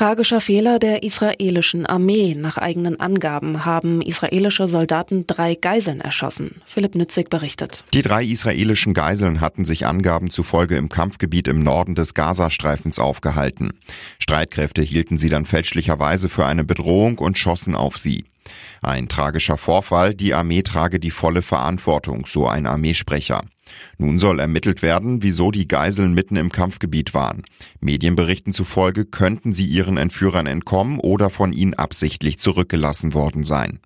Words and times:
Tragischer 0.00 0.40
Fehler 0.40 0.78
der 0.78 1.02
israelischen 1.02 1.84
Armee. 1.84 2.34
Nach 2.34 2.56
eigenen 2.56 2.98
Angaben 3.00 3.66
haben 3.66 4.00
israelische 4.00 4.66
Soldaten 4.66 5.26
drei 5.26 5.56
Geiseln 5.56 6.00
erschossen. 6.00 6.62
Philipp 6.64 6.94
Nützig 6.94 7.28
berichtet. 7.28 7.84
Die 7.92 8.00
drei 8.00 8.24
israelischen 8.24 8.94
Geiseln 8.94 9.42
hatten 9.42 9.66
sich 9.66 9.84
Angaben 9.84 10.30
zufolge 10.30 10.78
im 10.78 10.88
Kampfgebiet 10.88 11.48
im 11.48 11.62
Norden 11.62 11.94
des 11.94 12.14
Gazastreifens 12.14 12.98
aufgehalten. 12.98 13.74
Streitkräfte 14.18 14.80
hielten 14.80 15.18
sie 15.18 15.28
dann 15.28 15.44
fälschlicherweise 15.44 16.30
für 16.30 16.46
eine 16.46 16.64
Bedrohung 16.64 17.18
und 17.18 17.36
schossen 17.36 17.74
auf 17.74 17.98
sie. 17.98 18.24
Ein 18.80 19.06
tragischer 19.06 19.58
Vorfall, 19.58 20.14
die 20.14 20.32
Armee 20.32 20.62
trage 20.62 20.98
die 20.98 21.10
volle 21.10 21.42
Verantwortung, 21.42 22.24
so 22.24 22.46
ein 22.46 22.66
Armeesprecher. 22.66 23.42
Nun 23.98 24.18
soll 24.18 24.40
ermittelt 24.40 24.82
werden, 24.82 25.22
wieso 25.22 25.50
die 25.50 25.68
Geiseln 25.68 26.14
mitten 26.14 26.36
im 26.36 26.50
Kampfgebiet 26.50 27.14
waren. 27.14 27.42
Medienberichten 27.80 28.52
zufolge 28.52 29.04
könnten 29.04 29.52
sie 29.52 29.66
ihren 29.66 29.96
Entführern 29.96 30.46
entkommen 30.46 30.98
oder 30.98 31.30
von 31.30 31.52
ihnen 31.52 31.74
absichtlich 31.74 32.38
zurückgelassen 32.38 33.14
worden 33.14 33.44
sein. 33.44 33.80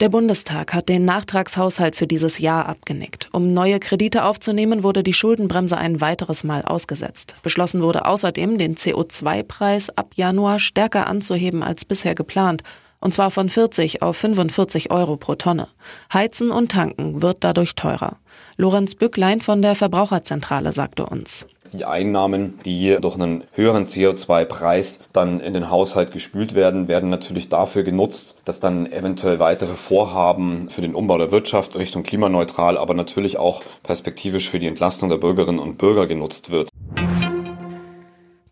Der 0.00 0.10
Bundestag 0.10 0.74
hat 0.74 0.88
den 0.88 1.04
Nachtragshaushalt 1.04 1.96
für 1.96 2.06
dieses 2.06 2.38
Jahr 2.38 2.66
abgenickt. 2.66 3.28
Um 3.32 3.52
neue 3.52 3.80
Kredite 3.80 4.22
aufzunehmen, 4.22 4.84
wurde 4.84 5.02
die 5.02 5.12
Schuldenbremse 5.12 5.76
ein 5.76 6.00
weiteres 6.00 6.44
Mal 6.44 6.62
ausgesetzt. 6.62 7.34
Beschlossen 7.42 7.82
wurde 7.82 8.04
außerdem, 8.04 8.58
den 8.58 8.76
CO2-Preis 8.76 9.90
ab 9.90 10.12
Januar 10.14 10.60
stärker 10.60 11.08
anzuheben 11.08 11.64
als 11.64 11.84
bisher 11.84 12.14
geplant. 12.14 12.62
Und 13.00 13.14
zwar 13.14 13.30
von 13.30 13.48
40 13.48 14.02
auf 14.02 14.16
45 14.16 14.90
Euro 14.90 15.16
pro 15.16 15.34
Tonne. 15.34 15.68
Heizen 16.12 16.50
und 16.50 16.72
Tanken 16.72 17.22
wird 17.22 17.38
dadurch 17.40 17.74
teurer. 17.74 18.16
Lorenz 18.56 18.96
Bücklein 18.96 19.40
von 19.40 19.62
der 19.62 19.74
Verbraucherzentrale 19.74 20.72
sagte 20.72 21.06
uns. 21.06 21.46
Die 21.72 21.84
Einnahmen, 21.84 22.58
die 22.64 22.96
durch 23.00 23.14
einen 23.14 23.44
höheren 23.52 23.84
CO2-Preis 23.84 25.00
dann 25.12 25.40
in 25.40 25.52
den 25.52 25.70
Haushalt 25.70 26.12
gespült 26.12 26.54
werden, 26.54 26.88
werden 26.88 27.10
natürlich 27.10 27.50
dafür 27.50 27.82
genutzt, 27.82 28.38
dass 28.44 28.58
dann 28.58 28.90
eventuell 28.90 29.38
weitere 29.38 29.74
Vorhaben 29.74 30.70
für 30.70 30.80
den 30.80 30.94
Umbau 30.94 31.18
der 31.18 31.30
Wirtschaft 31.30 31.76
Richtung 31.76 32.04
klimaneutral, 32.04 32.78
aber 32.78 32.94
natürlich 32.94 33.36
auch 33.36 33.62
perspektivisch 33.82 34.48
für 34.48 34.58
die 34.58 34.66
Entlastung 34.66 35.10
der 35.10 35.18
Bürgerinnen 35.18 35.58
und 35.58 35.76
Bürger 35.76 36.06
genutzt 36.06 36.50
wird. 36.50 36.70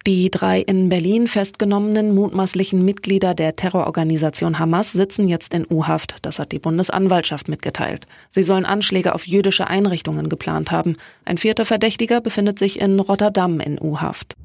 Die 0.07 0.31
drei 0.31 0.61
in 0.61 0.89
Berlin 0.89 1.27
festgenommenen 1.27 2.15
mutmaßlichen 2.15 2.85
Mitglieder 2.85 3.35
der 3.35 3.57
Terrororganisation 3.57 4.61
Hamas 4.61 4.93
sitzen 4.93 5.27
jetzt 5.27 5.53
in 5.53 5.67
U-Haft. 5.69 6.19
Das 6.23 6.39
hat 6.39 6.53
die 6.53 6.61
Bundesanwaltschaft 6.61 7.49
mitgeteilt. 7.49 8.07
Sie 8.31 8.45
sollen 8.45 8.67
Anschläge 8.67 9.17
auf 9.17 9.27
jüdische 9.27 9.67
Einrichtungen 9.67 10.29
geplant 10.29 10.71
haben. 10.71 10.95
Ein 11.25 11.39
vierter 11.39 11.65
Verdächtiger 11.65 12.21
befindet 12.21 12.61
sich 12.61 12.81
in 12.81 13.01
Rotterdam 13.01 13.59
in 13.59 13.81
U-Haft. 13.81 14.37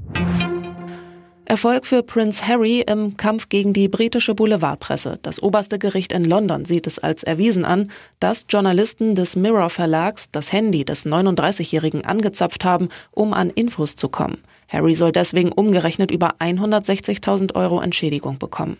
Erfolg 1.45 1.86
für 1.86 2.02
Prince 2.02 2.48
Harry 2.48 2.80
im 2.88 3.16
Kampf 3.18 3.50
gegen 3.50 3.73
die 3.73 3.88
britische 3.88 4.34
Boulevardpresse. 4.34 5.20
Das 5.22 5.44
oberste 5.44 5.78
Gericht 5.78 6.12
in 6.12 6.23
London 6.23 6.66
sieht 6.66 6.88
es 6.88 6.98
als 6.98 7.22
erwiesen 7.22 7.66
an, 7.66 7.92
dass 8.20 8.48
Journalisten 8.50 9.14
des 9.14 9.36
Mirror 9.36 9.70
Verlags 9.70 10.31
das 10.31 10.52
Handy 10.52 10.86
des 10.86 11.06
39-Jährigen 11.06 12.03
angezapft 12.03 12.66
haben, 12.66 12.90
um 13.12 13.34
an 13.34 13.52
Infos 13.52 13.96
zu 13.96 14.09
kommen. 14.09 14.40
Harry 14.72 14.96
soll 14.96 15.12
deswegen 15.12 15.52
umgerechnet 15.52 16.12
über 16.12 16.36
160.000 16.40 17.56
Euro 17.56 17.82
Entschädigung 17.82 18.40
bekommen. 18.40 18.78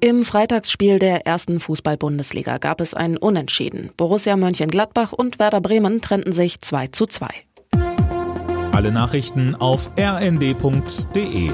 Im 0.00 0.24
Freitagsspiel 0.24 0.98
der 0.98 1.26
ersten 1.26 1.60
Fußball-Bundesliga 1.60 2.56
gab 2.56 2.80
es 2.80 2.94
einen 2.94 3.18
Unentschieden. 3.18 3.90
Borussia 3.98 4.34
Mönchengladbach 4.36 5.12
und 5.12 5.38
Werder 5.38 5.60
Bremen 5.60 6.00
trennten 6.00 6.32
sich 6.32 6.60
2 6.60 6.86
zu 6.86 7.04
2. 7.04 7.28
Alle 8.72 8.92
Nachrichten 8.92 9.54
auf 9.56 9.90
rnd.de 9.98 11.50